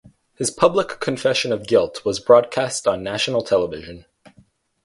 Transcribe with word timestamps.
His 0.33 0.49
public 0.49 0.99
confession 0.99 1.51
of 1.51 1.67
guilt 1.67 2.03
was 2.03 2.19
broadcast 2.19 2.87
on 2.87 3.03
national 3.03 3.43
television. 3.43 4.05